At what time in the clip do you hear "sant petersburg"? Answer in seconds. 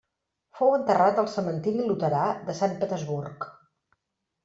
2.65-3.51